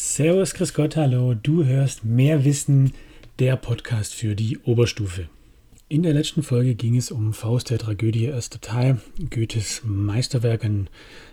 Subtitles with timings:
[0.00, 1.34] Servus, Chris Gott, hallo.
[1.34, 2.92] Du hörst mehr Wissen,
[3.40, 5.28] der Podcast für die Oberstufe.
[5.88, 10.64] In der letzten Folge ging es um Faust der Tragödie, erster Teil, Goethes Meisterwerk.
[10.64, 10.88] An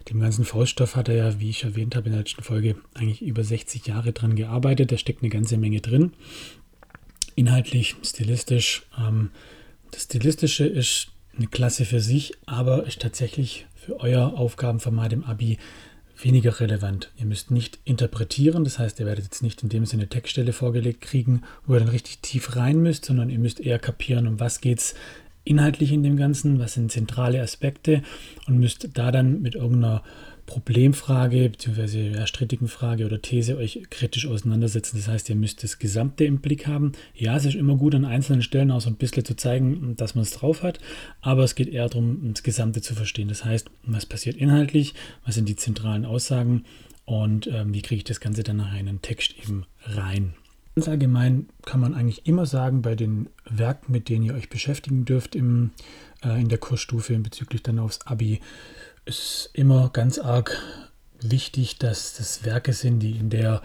[0.10, 3.22] dem ganzen Fauststoff hat er ja, wie ich erwähnt habe in der letzten Folge, eigentlich
[3.22, 4.92] über 60 Jahre dran gearbeitet.
[4.92, 6.14] Da steckt eine ganze Menge drin.
[7.36, 8.88] Inhaltlich, stilistisch.
[8.98, 9.30] Ähm,
[9.92, 15.60] das Stilistische ist eine Klasse für sich, aber ist tatsächlich für euer Aufgabenformat im Abi
[16.22, 17.12] weniger relevant.
[17.18, 21.02] Ihr müsst nicht interpretieren, das heißt, ihr werdet jetzt nicht in dem Sinne Textstelle vorgelegt
[21.02, 24.62] kriegen, wo ihr dann richtig tief rein müsst, sondern ihr müsst eher kapieren, um was
[24.62, 24.96] geht es
[25.44, 28.02] inhaltlich in dem Ganzen, was sind zentrale Aspekte
[28.48, 30.04] und müsst da dann mit irgendeiner
[30.46, 32.26] Problemfrage bzw.
[32.28, 34.98] Strittigen Frage oder These euch kritisch auseinandersetzen.
[34.98, 36.92] Das heißt, ihr müsst das Gesamte im Blick haben.
[37.14, 40.16] Ja, es ist immer gut, an einzelnen Stellen auch so ein bisschen zu zeigen, dass
[40.16, 40.80] man es drauf hat,
[41.22, 43.28] aber es geht eher darum, das Gesamte zu verstehen.
[43.28, 44.94] Das heißt, was passiert inhaltlich,
[45.26, 46.66] was sind die zentralen Aussagen
[47.06, 50.34] und ähm, wie kriege ich das Ganze dann nachher in einen Text eben rein.
[50.76, 55.06] Ganz allgemein kann man eigentlich immer sagen, bei den Werken, mit denen ihr euch beschäftigen
[55.06, 55.72] dürft im,
[56.22, 58.42] äh, in der Kursstufe bezüglich dann aufs Abi,
[59.06, 60.62] ist immer ganz arg
[61.22, 63.62] wichtig, dass das Werke sind, die in der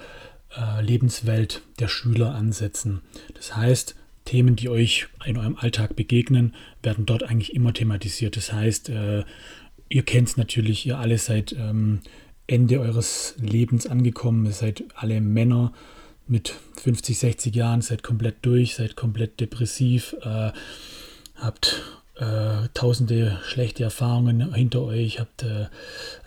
[0.56, 3.02] äh, Lebenswelt der Schüler ansetzen.
[3.34, 8.36] Das heißt, Themen, die euch in eurem Alltag begegnen, werden dort eigentlich immer thematisiert.
[8.36, 9.24] Das heißt, äh,
[9.88, 12.00] ihr kennt es natürlich, ihr alle seid ähm,
[12.46, 15.72] Ende eures Lebens angekommen, ihr seid alle Männer
[16.26, 20.52] mit 50, 60 Jahren, seid komplett durch, seid komplett depressiv, äh,
[21.34, 25.66] habt äh, tausende schlechte Erfahrungen hinter euch, habt äh,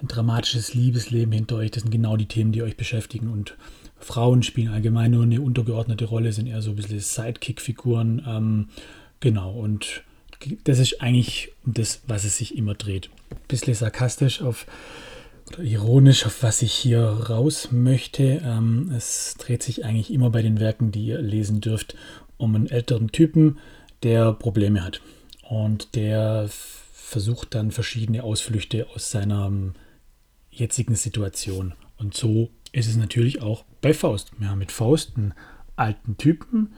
[0.01, 1.71] ein dramatisches Liebesleben hinter euch.
[1.71, 3.29] Das sind genau die Themen, die euch beschäftigen.
[3.29, 3.55] Und
[3.99, 8.23] Frauen spielen allgemein nur eine untergeordnete Rolle, sind eher so ein bisschen Sidekick-Figuren.
[8.27, 8.69] Ähm,
[9.19, 10.03] genau, und
[10.63, 13.09] das ist eigentlich das, was es sich immer dreht.
[13.29, 14.65] Ein bisschen sarkastisch auf
[15.49, 18.41] oder ironisch, auf was ich hier raus möchte.
[18.43, 21.95] Ähm, es dreht sich eigentlich immer bei den Werken, die ihr lesen dürft,
[22.37, 23.59] um einen älteren Typen,
[24.01, 25.01] der Probleme hat.
[25.49, 29.73] Und der versucht dann verschiedene Ausflüchte aus seiner ähm,
[30.49, 31.73] jetzigen Situation.
[31.97, 34.31] Und so ist es natürlich auch bei Faust.
[34.39, 35.33] Wir haben mit Faust einen
[35.75, 36.73] alten Typen,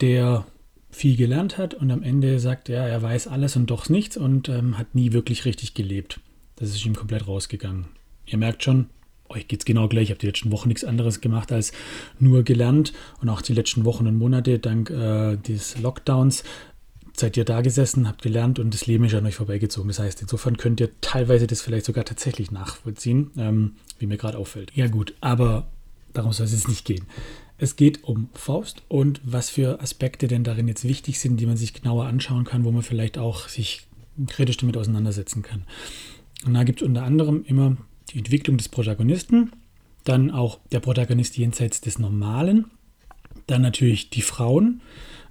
[0.00, 0.46] der
[0.90, 4.48] viel gelernt hat und am Ende sagt, ja, er weiß alles und doch nichts und
[4.48, 6.20] ähm, hat nie wirklich richtig gelebt.
[6.56, 7.86] Das ist ihm komplett rausgegangen.
[8.26, 8.88] Ihr merkt schon,
[9.28, 10.04] euch geht es genau gleich.
[10.04, 11.72] Ich habe die letzten Wochen nichts anderes gemacht als
[12.18, 16.44] nur gelernt und auch die letzten Wochen und Monate dank äh, des Lockdowns
[17.20, 19.88] seid ihr da gesessen, habt gelernt und das Leben ist an euch vorbeigezogen.
[19.88, 24.38] Das heißt, insofern könnt ihr teilweise das vielleicht sogar tatsächlich nachvollziehen, ähm, wie mir gerade
[24.38, 24.72] auffällt.
[24.74, 25.68] Ja gut, aber
[26.12, 27.06] darum soll es jetzt nicht gehen.
[27.58, 31.56] Es geht um Faust und was für Aspekte denn darin jetzt wichtig sind, die man
[31.56, 33.86] sich genauer anschauen kann, wo man vielleicht auch sich
[34.28, 35.64] kritisch damit auseinandersetzen kann.
[36.46, 37.76] Und da gibt es unter anderem immer
[38.10, 39.52] die Entwicklung des Protagonisten,
[40.04, 42.66] dann auch der Protagonist jenseits des Normalen,
[43.46, 44.80] dann natürlich die Frauen,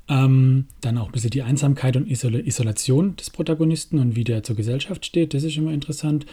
[0.09, 4.43] ähm, dann auch ein bisschen die Einsamkeit und Isol Isolation des Protagonisten und wie der
[4.43, 6.25] zur Gesellschaft steht, das ist immer interessant.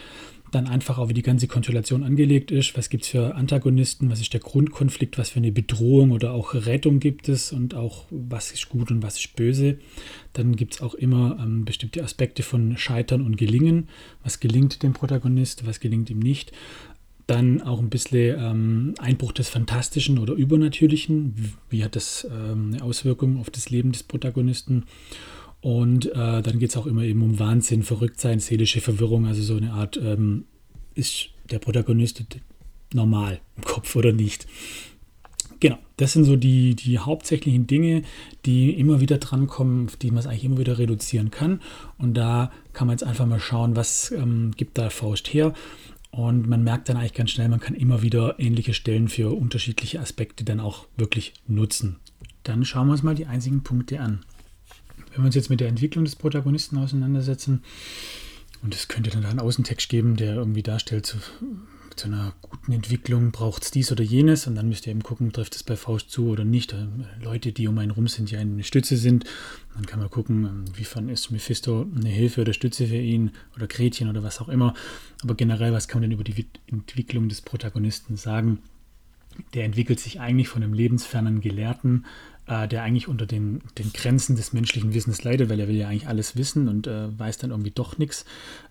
[0.53, 4.21] Dann einfach auch, wie die ganze Konstellation angelegt ist, was gibt es für Antagonisten, was
[4.21, 8.53] ist der Grundkonflikt, was für eine Bedrohung oder auch Rettung gibt es und auch was
[8.53, 9.79] ist gut und was ist böse.
[10.33, 13.89] Dann gibt es auch immer ähm, bestimmte Aspekte von Scheitern und Gelingen.
[14.23, 16.53] Was gelingt dem Protagonist, was gelingt ihm nicht.
[17.27, 21.55] Dann auch ein bisschen ähm, Einbruch des Fantastischen oder Übernatürlichen.
[21.71, 24.85] Wie, hat das ähm, eine Auswirkung auf das Leben des Protagonisten?
[25.63, 29.27] Und äh, dann geht es auch immer eben um Wahnsinn, Verrücktsein, seelische Verwirrung.
[29.27, 30.45] Also so eine Art, ähm,
[30.95, 32.23] ist der Protagonist
[32.93, 34.47] normal im Kopf oder nicht?
[35.61, 38.03] Genau, das sind so die, die hauptsächlichen Dinge,
[38.45, 41.63] die immer wieder drankommen, auf die man es eigentlich immer wieder reduzieren kann.
[41.97, 45.55] Und da kann man jetzt einfach mal schauen, was ähm, gibt da Faust her.
[46.17, 49.99] Und man merkt dann eigentlich ganz schnell, man kann immer wieder ähnliche Stellen für unterschiedliche
[49.99, 51.97] Aspekte dann auch wirklich nutzen.
[52.45, 54.25] Dann schauen wir uns mal die einzigen Punkte an.
[55.11, 57.65] Wenn wir uns jetzt mit der Entwicklung des Protagonisten auseinandersetzen,
[58.63, 61.17] und es könnte dann einen Außentext geben, der irgendwie darstellt,
[61.97, 65.33] zu einer guten Entwicklung braucht es dies oder jenes und dann müsst ihr eben gucken,
[65.33, 66.73] trifft es bei Faust zu oder nicht.
[66.73, 66.87] Äh,
[67.23, 69.25] Leute, die um einen rum sind, die eine Stütze sind.
[69.75, 73.67] Dann kann man gucken, ähm, inwiefern ist Mephisto eine Hilfe oder Stütze für ihn oder
[73.67, 74.75] Gretchen oder was auch immer.
[75.23, 78.59] Aber generell, was kann man denn über die Entwicklung des Protagonisten sagen?
[79.55, 82.05] Der entwickelt sich eigentlich von einem lebensfernen Gelehrten,
[82.47, 85.89] äh, der eigentlich unter den, den Grenzen des menschlichen Wissens leidet, weil er will ja
[85.89, 88.25] eigentlich alles wissen und äh, weiß dann irgendwie doch nichts,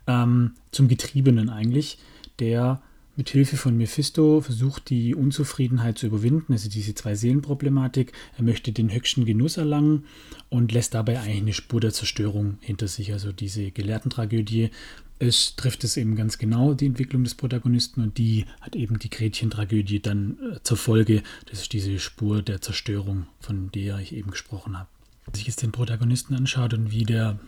[0.07, 1.97] ähm, zum Getriebenen eigentlich,
[2.39, 2.81] der
[3.15, 8.11] mit Hilfe von Mephisto versucht die Unzufriedenheit zu überwinden, also diese zwei Seelenproblematik.
[8.37, 10.05] Er möchte den höchsten Genuss erlangen
[10.49, 13.13] und lässt dabei eigentlich eine Spur der Zerstörung hinter sich.
[13.13, 14.71] Also diese Gelehrtentragödie,
[15.19, 19.09] es trifft es eben ganz genau, die Entwicklung des Protagonisten und die hat eben die
[19.09, 21.21] Gretchen-Tragödie dann äh, zur Folge.
[21.45, 24.89] Das ist diese Spur der Zerstörung, von der ich eben gesprochen habe.
[25.25, 27.39] Wenn sich jetzt den Protagonisten anschaut und wie der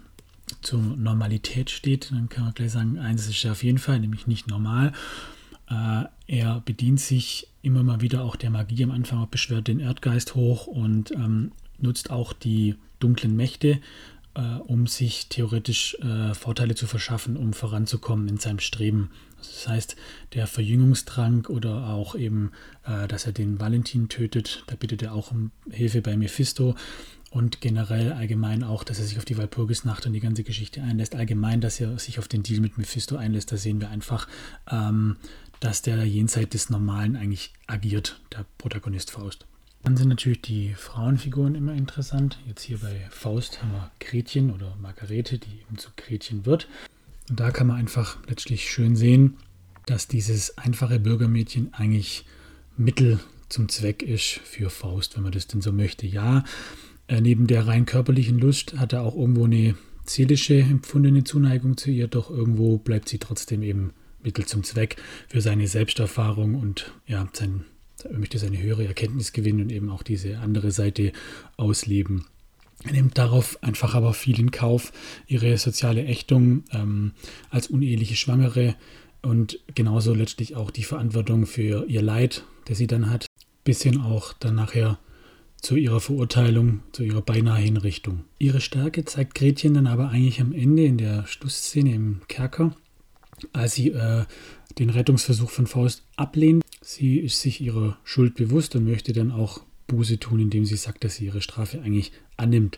[0.62, 4.28] zur Normalität steht, dann kann man gleich sagen, eins ist ja auf jeden Fall, nämlich
[4.28, 4.94] nicht normal.
[5.70, 8.84] Äh, er bedient sich immer mal wieder auch der Magie.
[8.84, 13.80] Am Anfang beschwört den Erdgeist hoch und ähm, nutzt auch die dunklen Mächte,
[14.36, 19.10] äh, um sich theoretisch äh, Vorteile zu verschaffen, um voranzukommen in seinem Streben.
[19.38, 19.96] Das heißt,
[20.34, 22.52] der Verjüngungstrank oder auch eben,
[22.86, 26.76] äh, dass er den Valentin tötet, da bittet er auch um Hilfe bei Mephisto
[27.36, 31.16] und generell allgemein auch, dass er sich auf die Walpurgisnacht und die ganze Geschichte einlässt.
[31.16, 34.30] Allgemein, dass er sich auf den Deal mit Mephisto einlässt, da sehen wir einfach,
[34.72, 35.18] ähm,
[35.60, 39.46] dass der jenseits des Normalen eigentlich agiert, der Protagonist Faust.
[39.84, 42.40] Dann sind natürlich die Frauenfiguren immer interessant.
[42.48, 46.68] Jetzt hier bei Faust haben wir Gretchen oder Margarete, die eben zu Gretchen wird.
[47.30, 49.38] Und da kann man einfach letztlich schön sehen,
[49.86, 52.26] dass dieses einfache Bürgermädchen eigentlich
[52.78, 56.08] Mittel zum Zweck ist für Faust, wenn man das denn so möchte.
[56.08, 56.44] Ja,
[57.08, 61.92] äh, neben der rein körperlichen Lust hat er auch irgendwo eine seelische empfundene Zuneigung zu
[61.92, 63.94] ihr, doch irgendwo bleibt sie trotzdem eben
[64.26, 67.66] Mittel zum Zweck für seine Selbsterfahrung und ja, sein,
[68.04, 71.14] er möchte seine höhere Erkenntnis gewinnen und eben auch diese andere Seite
[71.56, 72.26] ausleben.
[72.84, 74.92] Er nimmt darauf einfach aber viel in Kauf,
[75.28, 77.14] ihre soziale Ächtung ähm,
[77.50, 78.76] als uneheliche Schwangere
[79.22, 83.26] und genauso letztlich auch die Verantwortung für ihr Leid, das sie dann hat,
[83.64, 85.00] bis hin auch dann nachher
[85.62, 88.26] zu ihrer Verurteilung, zu ihrer beinahe Hinrichtung.
[88.38, 92.76] Ihre Stärke zeigt Gretchen dann aber eigentlich am Ende in der Schlussszene im Kerker,
[93.54, 94.26] als sie äh,
[94.80, 96.64] den Rettungsversuch von Faust ablehnt.
[96.82, 101.04] Sie ist sich ihrer Schuld bewusst und möchte dann auch Buße tun, indem sie sagt,
[101.04, 102.78] dass sie ihre Strafe eigentlich annimmt.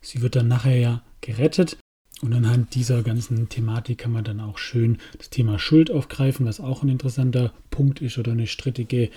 [0.00, 1.76] Sie wird dann nachher ja gerettet
[2.22, 6.60] und anhand dieser ganzen Thematik kann man dann auch schön das Thema Schuld aufgreifen, was
[6.60, 9.10] auch ein interessanter Punkt ist oder eine strittige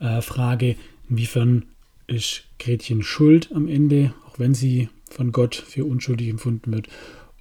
[0.00, 0.76] äh, Frage,
[1.08, 1.66] inwiefern
[2.06, 6.88] ist Gretchen schuld am Ende, auch wenn sie von Gott für unschuldig empfunden wird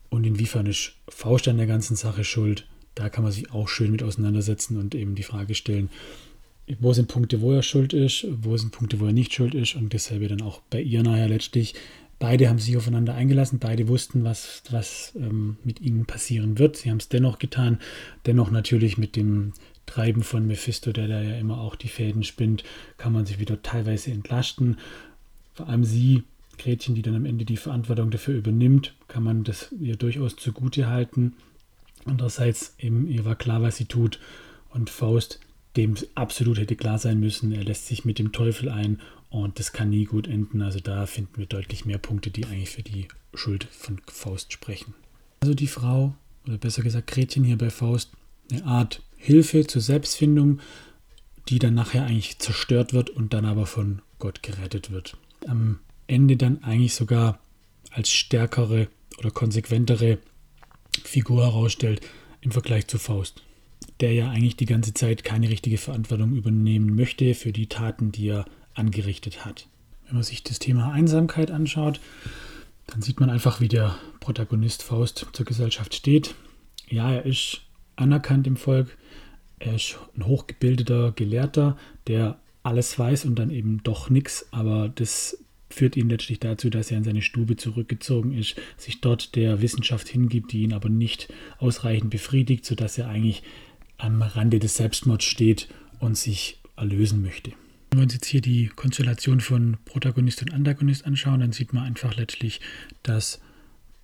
[0.10, 2.68] und inwiefern ist Faust an der ganzen Sache schuld
[3.02, 5.90] da kann man sich auch schön mit auseinandersetzen und eben die Frage stellen,
[6.80, 9.76] wo sind Punkte, wo er schuld ist, wo sind Punkte, wo er nicht schuld ist
[9.76, 11.74] und dasselbe dann auch bei ihr nachher letztlich.
[12.20, 16.78] Beide haben sich aufeinander eingelassen, beide wussten, was, was ähm, mit ihnen passieren wird.
[16.78, 17.80] Sie haben es dennoch getan,
[18.28, 19.54] dennoch natürlich mit dem
[19.88, 22.64] Treiben von Mephisto, der da ja immer auch die Fäden spinnt,
[23.00, 24.78] kann man sich wieder teilweise entlasten.
[25.56, 26.22] Vor allem sie,
[26.60, 30.88] Gretchen, die dann am Ende die Verantwortung dafür übernimmt, kann man das ihr durchaus zugute
[30.88, 31.34] halten.
[32.06, 34.20] Andererseits eben, ihr war klar, was sie tut.
[34.70, 35.40] Und Faust,
[35.76, 39.00] dem absolut hätte klar sein müssen, er lässt sich mit dem Teufel ein
[39.30, 40.62] und das kann nie gut enden.
[40.62, 44.94] Also da finden wir deutlich mehr Punkte, die eigentlich für die Schuld von Faust sprechen.
[45.42, 46.14] Also die Frau,
[46.46, 48.12] oder besser gesagt Gretchen hier bei Faust,
[48.52, 50.60] eine Art Hilfe zur Selbstfindung,
[51.50, 55.18] die dann nachher eigentlich zerstört wird und dann aber von Gott gerettet wird.
[55.48, 57.40] Am Ende dann eigentlich sogar
[57.90, 58.88] als stärkere
[59.18, 60.18] oder konsequentere
[61.04, 62.02] Figur herausstellt
[62.42, 63.44] im Vergleich zu Faust,
[64.00, 68.30] der ja eigentlich die ganze Zeit keine richtige Verantwortung übernehmen möchte für die Taten, die
[68.30, 69.68] er angerichtet hat.
[70.06, 72.00] Wenn man sich das Thema Einsamkeit anschaut,
[72.88, 76.36] dann sieht man einfach, wie der Protagonist Faust zur Gesellschaft steht.
[76.90, 77.62] Ja, er ist
[77.96, 78.98] anerkannt im Volk,
[79.60, 81.78] er ist ein hochgebildeter Gelehrter,
[82.08, 85.41] der alles weiß und dann eben doch nichts, aber das
[85.74, 90.08] führt ihn letztlich dazu, dass er in seine Stube zurückgezogen ist, sich dort der Wissenschaft
[90.08, 93.44] hingibt, die ihn aber nicht ausreichend befriedigt, sodass er eigentlich
[93.98, 95.68] am Rande des Selbstmords steht
[96.00, 97.52] und sich erlösen möchte.
[97.92, 101.84] Wenn wir uns jetzt hier die Konstellation von Protagonist und Antagonist anschauen, dann sieht man
[101.84, 102.62] einfach letztlich,
[103.04, 103.42] dass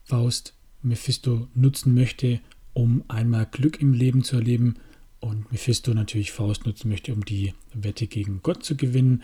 [0.03, 2.39] Faust Mephisto nutzen möchte,
[2.73, 4.75] um einmal Glück im Leben zu erleben
[5.19, 9.23] und Mephisto natürlich Faust nutzen möchte, um die Wette gegen Gott zu gewinnen.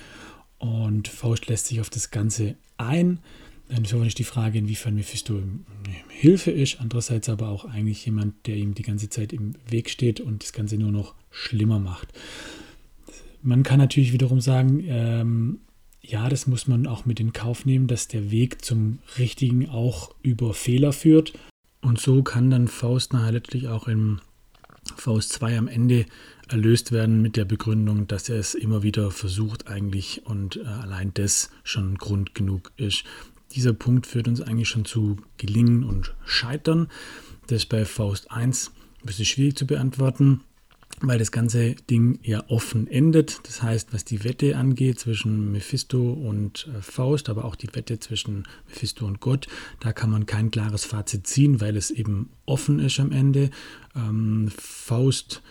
[0.64, 3.20] Und Faust lässt sich auf das Ganze ein.
[3.68, 5.42] Dann ist aber nicht die Frage, inwiefern Mephisto
[6.08, 10.22] Hilfe ist, andererseits aber auch eigentlich jemand, der ihm die ganze Zeit im Weg steht
[10.22, 12.14] und das Ganze nur noch schlimmer macht.
[13.42, 15.60] Man kann natürlich wiederum sagen, ähm,
[16.02, 20.16] ja, das muss man auch mit in Kauf nehmen, dass der Weg zum Richtigen auch
[20.22, 21.34] über Fehler führt.
[21.82, 24.22] Und so kann dann Faust letztlich auch im
[24.98, 26.06] Faust 2 am Ende
[26.48, 31.14] erlöst werden mit der Begründung, dass er es immer wieder versucht eigentlich und äh, allein
[31.14, 33.04] das schon Grund genug ist.
[33.54, 36.88] Dieser Punkt führt uns eigentlich schon zu Gelingen und Scheitern.
[37.48, 38.72] Das ist bei Faust 1
[39.02, 40.42] ein bisschen schwierig zu beantworten.
[41.02, 43.42] Weil das ganze Ding ja offen endet.
[43.48, 48.00] Das heißt, was die Wette angeht zwischen Mephisto und äh, Faust, aber auch die Wette
[48.00, 49.48] zwischen Mephisto und Gott,
[49.80, 53.50] da kann man kein klares Fazit ziehen, weil es eben offen ist am Ende.
[53.96, 55.42] Ähm, Faust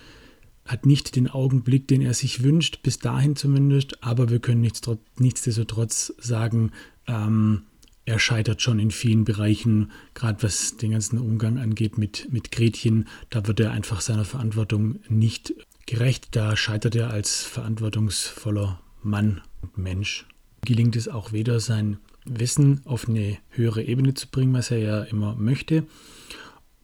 [0.64, 4.80] hat nicht den Augenblick, den er sich wünscht, bis dahin zumindest, aber wir können nichts,
[5.18, 6.70] nichtsdestotrotz sagen,
[7.06, 7.62] ähm,
[8.04, 13.06] er scheitert schon in vielen Bereichen, gerade was den ganzen Umgang angeht mit, mit Gretchen.
[13.30, 15.54] Da wird er einfach seiner Verantwortung nicht
[15.86, 16.28] gerecht.
[16.32, 20.26] Da scheitert er als verantwortungsvoller Mann und Mensch.
[20.64, 25.02] Gelingt es auch weder, sein Wissen auf eine höhere Ebene zu bringen, was er ja
[25.02, 25.84] immer möchte,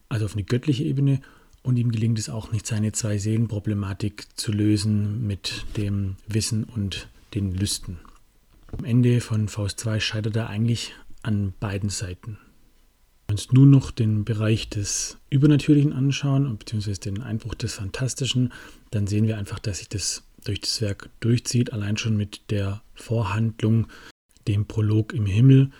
[0.08, 1.20] also auf eine göttliche Ebene.
[1.62, 7.08] Und ihm gelingt es auch nicht, seine zwei Seelenproblematik zu lösen mit dem Wissen und
[7.34, 7.98] den Lüsten.
[8.76, 10.94] Am Ende von Faust 2 scheitert er eigentlich
[11.28, 12.38] an beiden Seiten.
[13.26, 18.50] Wenn wir uns nun noch den Bereich des Übernatürlichen anschauen, beziehungsweise den Einbruch des Fantastischen,
[18.90, 22.82] dann sehen wir einfach, dass sich das durch das Werk durchzieht, allein schon mit der
[22.94, 23.88] Vorhandlung,
[24.46, 25.70] dem Prolog im Himmel.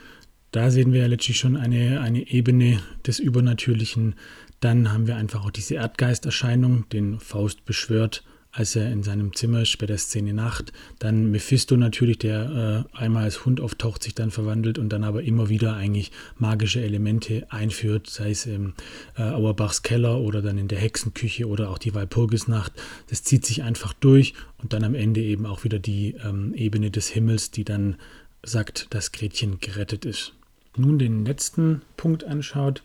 [0.52, 4.17] Da sehen wir ja letztlich schon eine, eine Ebene des Übernatürlichen.
[4.61, 8.23] Dann haben wir einfach auch diese Erdgeisterscheinung, den Faust beschwört
[8.59, 10.73] als er in seinem Zimmer der Szene Nacht.
[10.99, 15.23] Dann Mephisto natürlich, der äh, einmal als Hund auftaucht, sich dann verwandelt und dann aber
[15.23, 18.75] immer wieder eigentlich magische Elemente einführt, sei es im
[19.17, 22.73] äh, Auerbachs Keller oder dann in der Hexenküche oder auch die Walpurgisnacht.
[23.09, 26.91] Das zieht sich einfach durch und dann am Ende eben auch wieder die ähm, Ebene
[26.91, 27.95] des Himmels, die dann
[28.43, 30.33] sagt, dass Gretchen gerettet ist.
[30.77, 32.83] Nun den letzten Punkt anschaut,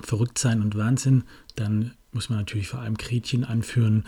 [0.00, 1.24] Verrücktsein und Wahnsinn,
[1.54, 4.04] dann muss man natürlich vor allem Gretchen anführen,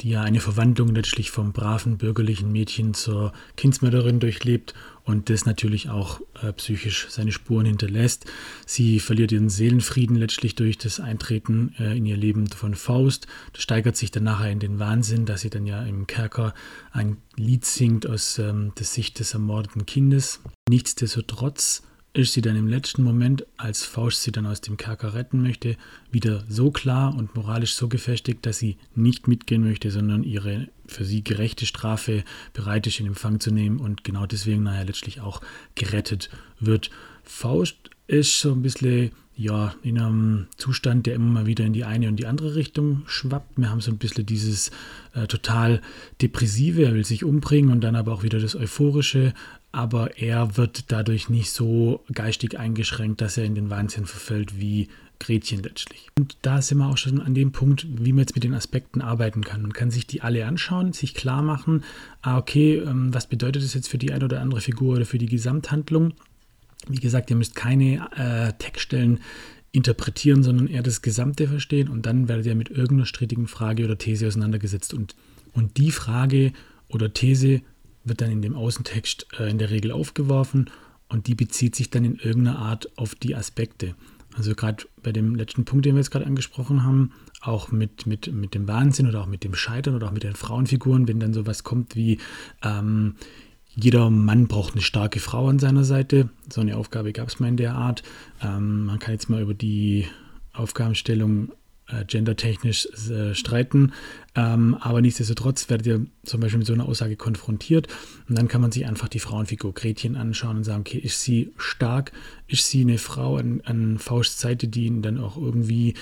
[0.00, 4.74] die ja eine Verwandlung letztlich vom braven bürgerlichen Mädchen zur Kindsmörderin durchlebt
[5.04, 8.26] und das natürlich auch äh, psychisch seine Spuren hinterlässt.
[8.66, 13.26] Sie verliert ihren Seelenfrieden letztlich durch das Eintreten äh, in ihr Leben von Faust.
[13.52, 16.54] Das steigert sich dann nachher in den Wahnsinn, dass sie dann ja im Kerker
[16.92, 20.40] ein Lied singt aus ähm, der Sicht des ermordeten Kindes.
[20.68, 21.82] Nichtsdestotrotz
[22.16, 25.76] ist sie dann im letzten Moment, als Faust sie dann aus dem Kerker retten möchte,
[26.10, 31.04] wieder so klar und moralisch so gefestigt, dass sie nicht mitgehen möchte, sondern ihre für
[31.04, 35.40] sie gerechte Strafe bereit ist in Empfang zu nehmen und genau deswegen nachher letztlich auch
[35.74, 36.30] gerettet
[36.60, 36.90] wird.
[37.24, 41.84] Faust ist so ein bisschen ja, in einem Zustand, der immer mal wieder in die
[41.84, 43.58] eine und die andere Richtung schwappt.
[43.58, 44.70] Wir haben so ein bisschen dieses
[45.14, 45.82] äh, total
[46.22, 49.34] depressive, er will sich umbringen und dann aber auch wieder das euphorische,
[49.72, 54.88] aber er wird dadurch nicht so geistig eingeschränkt, dass er in den Wahnsinn verfällt wie
[55.18, 56.08] Gretchen letztlich.
[56.18, 59.00] Und da sind wir auch schon an dem Punkt, wie man jetzt mit den Aspekten
[59.00, 59.62] arbeiten kann.
[59.62, 61.84] Man kann sich die alle anschauen, sich klar machen,
[62.22, 65.18] ah, okay, ähm, was bedeutet das jetzt für die eine oder andere Figur oder für
[65.18, 66.14] die Gesamthandlung?
[66.88, 69.20] Wie gesagt, ihr müsst keine äh, Textstellen
[69.72, 73.98] interpretieren, sondern eher das Gesamte verstehen und dann werdet ihr mit irgendeiner strittigen Frage oder
[73.98, 74.94] These auseinandergesetzt.
[74.94, 75.14] Und,
[75.52, 76.52] und die Frage
[76.88, 77.60] oder These
[78.04, 80.70] wird dann in dem Außentext äh, in der Regel aufgeworfen
[81.08, 83.94] und die bezieht sich dann in irgendeiner Art auf die Aspekte.
[84.36, 88.32] Also gerade bei dem letzten Punkt, den wir jetzt gerade angesprochen haben, auch mit, mit,
[88.32, 91.32] mit dem Wahnsinn oder auch mit dem Scheitern oder auch mit den Frauenfiguren, wenn dann
[91.32, 92.18] sowas kommt wie
[92.62, 93.14] ähm,
[93.76, 96.30] jeder Mann braucht eine starke Frau an seiner Seite.
[96.50, 98.02] So eine Aufgabe gab es mal in der Art.
[98.42, 100.06] Ähm, man kann jetzt mal über die
[100.54, 101.52] Aufgabenstellung
[101.88, 103.92] äh, gendertechnisch äh, streiten.
[104.34, 107.88] Ähm, aber nichtsdestotrotz werdet ihr zum Beispiel mit so einer Aussage konfrontiert.
[108.28, 111.52] Und dann kann man sich einfach die Frauenfigur Gretchen anschauen und sagen, okay, ist sie
[111.58, 112.12] stark?
[112.48, 115.94] Ist sie eine Frau an, an Fausts Seite, die ihn dann auch irgendwie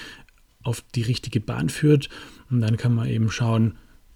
[0.62, 2.08] auf die richtige Bahn führt?
[2.50, 3.74] Und dann kann man eben schauen,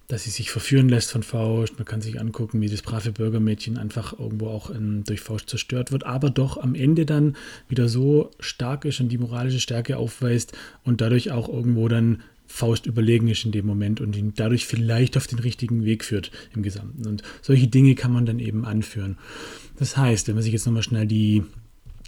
[0.09, 1.77] dass sie sich verführen lässt von Faust.
[1.77, 5.91] Man kann sich angucken, wie das brave Bürgermädchen einfach irgendwo auch ähm, durch Faust zerstört
[5.91, 7.37] wird, aber doch am Ende dann
[7.69, 12.87] wieder so stark ist und die moralische Stärke aufweist und dadurch auch irgendwo dann Faust
[12.87, 16.63] überlegen ist in dem Moment und ihn dadurch vielleicht auf den richtigen Weg führt im
[16.63, 17.07] Gesamten.
[17.07, 19.19] Und solche Dinge kann man dann eben anführen.
[19.77, 21.43] Das heißt, wenn man sich jetzt nochmal schnell die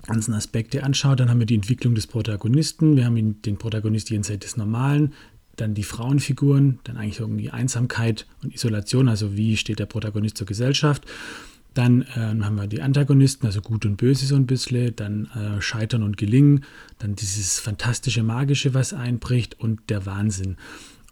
[0.07, 4.43] ganzen Aspekte anschaut, dann haben wir die Entwicklung des Protagonisten, wir haben den Protagonist jenseits
[4.43, 5.13] des Normalen,
[5.61, 10.47] dann die Frauenfiguren, dann eigentlich irgendwie Einsamkeit und Isolation, also wie steht der Protagonist zur
[10.47, 11.05] Gesellschaft.
[11.73, 15.61] Dann äh, haben wir die Antagonisten, also Gut und Böse so ein bisschen, dann äh,
[15.61, 16.65] Scheitern und Gelingen,
[16.99, 20.57] dann dieses fantastische, magische, was einbricht und der Wahnsinn.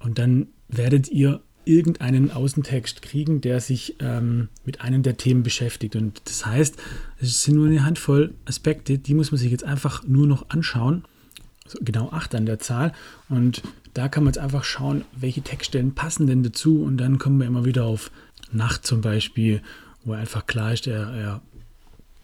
[0.01, 5.95] Und dann werdet ihr irgendeinen Außentext kriegen, der sich ähm, mit einem der Themen beschäftigt.
[5.95, 6.75] Und das heißt,
[7.21, 11.05] es sind nur eine Handvoll Aspekte, die muss man sich jetzt einfach nur noch anschauen.
[11.81, 12.93] Genau acht an der Zahl.
[13.27, 13.61] Und
[13.93, 16.83] da kann man jetzt einfach schauen, welche Textstellen passen denn dazu.
[16.83, 18.11] Und dann kommen wir immer wieder auf
[18.51, 19.61] Nacht zum Beispiel,
[20.03, 21.41] wo einfach klar ist, er, er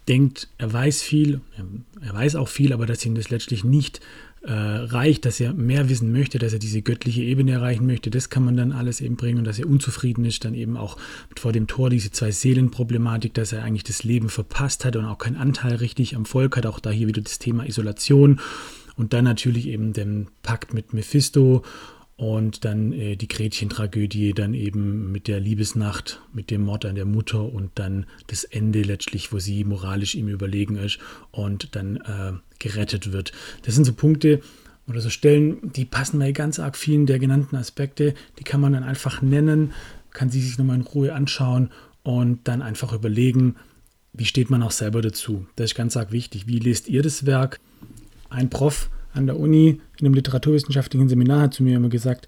[0.08, 1.66] denkt, er weiß viel, er,
[2.08, 4.02] er weiß auch viel, aber dass ihn das letztlich nicht
[4.46, 8.30] äh, reicht, dass er mehr wissen möchte, dass er diese göttliche Ebene erreichen möchte, das
[8.30, 9.40] kann man dann alles eben bringen.
[9.40, 10.98] Und dass er unzufrieden ist, dann eben auch
[11.36, 15.18] vor dem Tor diese zwei Seelenproblematik, dass er eigentlich das Leben verpasst hat und auch
[15.18, 18.40] keinen Anteil richtig am Volk hat, auch da hier wieder das Thema Isolation
[18.98, 21.64] und dann natürlich eben den Pakt mit Mephisto
[22.18, 27.06] und dann äh, die Gretchen-Tragödie, dann eben mit der Liebesnacht, mit dem Mord an der
[27.06, 31.00] Mutter und dann das Ende letztlich, wo sie moralisch ihm überlegen ist
[31.32, 33.34] und dann äh, gerettet wird.
[33.64, 34.40] Das sind so Punkte
[34.88, 38.14] oder so Stellen, die passen bei ganz arg vielen der genannten Aspekte.
[38.40, 39.74] Die kann man dann einfach nennen,
[40.12, 41.70] kann sie sich nochmal in Ruhe anschauen
[42.04, 43.56] und dann einfach überlegen,
[44.14, 45.48] wie steht man auch selber dazu.
[45.58, 46.48] Das ist ganz arg wichtig.
[46.48, 47.60] Wie lest ihr das Werk?
[48.30, 52.28] Ein Prof an der Uni in einem literaturwissenschaftlichen Seminar hat zu mir immer gesagt,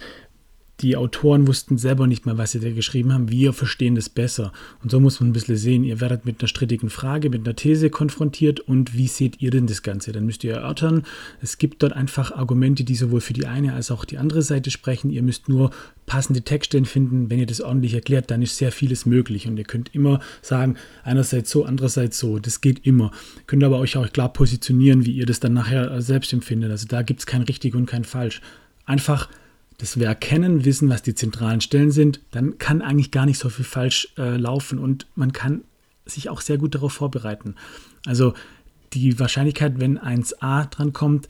[0.81, 3.31] die Autoren wussten selber nicht mal, was sie da geschrieben haben.
[3.31, 4.51] Wir verstehen das besser.
[4.84, 5.84] Und so muss man ein bisschen sehen.
[5.84, 8.60] Ihr werdet mit einer strittigen Frage, mit einer These konfrontiert.
[8.60, 10.12] Und wie seht ihr denn das Ganze?
[10.12, 11.03] Dann müsst ihr erörtern.
[11.41, 14.69] Es gibt dort einfach Argumente, die sowohl für die eine als auch die andere Seite
[14.69, 15.10] sprechen.
[15.10, 15.72] Ihr müsst nur
[16.05, 17.31] passende Texte finden.
[17.31, 19.48] Wenn ihr das ordentlich erklärt, dann ist sehr vieles möglich.
[19.48, 22.38] Und ihr könnt immer sagen, einerseits so, andererseits so.
[22.38, 23.12] Das geht immer.
[23.38, 26.69] Ihr könnt aber euch auch klar positionieren, wie ihr das dann nachher selbst empfindet.
[26.69, 28.41] Also da gibt es kein richtig und kein falsch.
[28.86, 29.27] Einfach
[29.77, 33.50] das wir erkennen, wissen, was die zentralen Stellen sind, dann kann eigentlich gar nicht so
[33.50, 35.63] viel falsch äh, laufen und man kann
[36.05, 37.55] sich auch sehr gut darauf vorbereiten.
[38.05, 38.34] Also
[38.93, 41.27] die Wahrscheinlichkeit, wenn 1a dran kommt,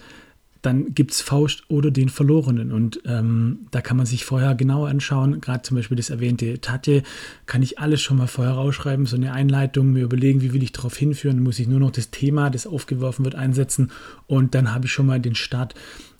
[0.61, 2.71] dann gibt es Faust oder den Verlorenen.
[2.71, 5.39] Und ähm, da kann man sich vorher genauer anschauen.
[5.39, 7.03] Gerade zum Beispiel das erwähnte Tate,
[7.45, 10.71] kann ich alles schon mal vorher rausschreiben, so eine Einleitung, mir überlegen, wie will ich
[10.71, 11.41] darauf hinführen.
[11.41, 13.91] Muss ich nur noch das Thema, das aufgeworfen wird, einsetzen.
[14.25, 15.73] Und dann habe ich schon mal den Start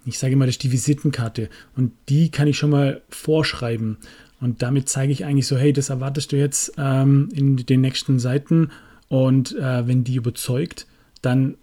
[0.07, 3.97] ich sage immer, das ist die Visitenkarte und die kann ich schon mal vorschreiben.
[4.39, 8.19] Und damit zeige ich eigentlich so, hey, das erwartest du jetzt ähm, in den nächsten
[8.19, 8.71] Seiten.
[9.09, 10.85] Und äh, wenn die überzeugt,
[11.21, 11.55] dann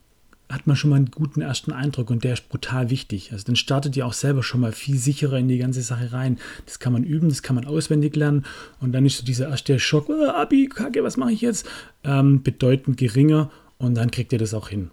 [0.50, 3.32] hat man schon mal einen guten ersten Eindruck und der ist brutal wichtig.
[3.32, 6.38] Also dann startet ihr auch selber schon mal viel sicherer in die ganze Sache rein.
[6.66, 8.44] Das kann man üben, das kann man auswendig lernen
[8.80, 11.66] und dann ist so dieser erste Schock, oh, Abi, Kacke, was mache ich jetzt,
[12.04, 14.90] ähm, bedeutend geringer und dann kriegt ihr das auch hin.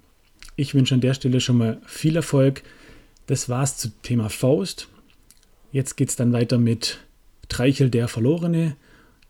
[0.56, 2.64] Ich wünsche an der Stelle schon mal viel Erfolg.
[3.32, 4.90] Das war's zum Thema Faust.
[5.72, 7.00] Jetzt geht's dann weiter mit
[7.48, 8.76] Treichel der Verlorene.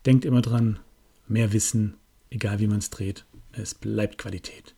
[0.06, 0.80] Denkt immer dran,
[1.28, 1.94] mehr Wissen,
[2.28, 4.74] egal wie man es dreht, es bleibt Qualität.